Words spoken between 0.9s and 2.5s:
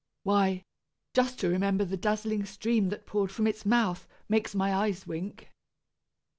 just to remember the dazzling